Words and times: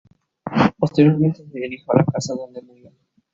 Posteriormente, 0.79 1.45
se 1.47 1.59
dirigió 1.59 1.93
a 1.93 1.97
la 1.97 2.05
casa 2.05 2.33
donde 2.33 2.63
murió. 2.63 2.91